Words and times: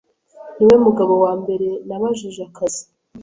Niwe 0.57 0.75
mugabo 0.85 1.13
wa 1.23 1.31
mbere 1.41 1.67
nabajije 1.87 2.41
akazi. 2.49 2.83